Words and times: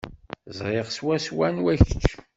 Ẓriɣ 0.57 0.87
swaswa 0.89 1.45
anwa 1.47 1.73
kečč. 1.85 2.05